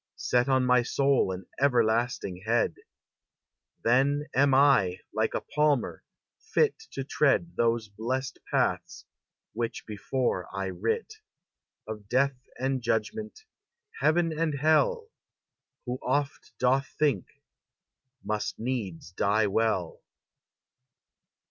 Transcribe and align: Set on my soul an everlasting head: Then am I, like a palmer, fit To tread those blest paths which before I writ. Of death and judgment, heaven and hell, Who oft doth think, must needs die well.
Set 0.15 0.49
on 0.49 0.65
my 0.65 0.81
soul 0.81 1.31
an 1.31 1.45
everlasting 1.61 2.41
head: 2.47 2.73
Then 3.83 4.25
am 4.33 4.51
I, 4.55 5.01
like 5.13 5.35
a 5.35 5.41
palmer, 5.41 6.03
fit 6.39 6.75
To 6.93 7.03
tread 7.03 7.55
those 7.55 7.87
blest 7.87 8.39
paths 8.49 9.05
which 9.53 9.85
before 9.85 10.47
I 10.51 10.69
writ. 10.71 11.13
Of 11.87 12.09
death 12.09 12.41
and 12.57 12.81
judgment, 12.81 13.41
heaven 13.99 14.33
and 14.35 14.55
hell, 14.57 15.11
Who 15.85 15.99
oft 16.01 16.53
doth 16.57 16.87
think, 16.97 17.27
must 18.23 18.57
needs 18.57 19.11
die 19.11 19.45
well. 19.45 20.01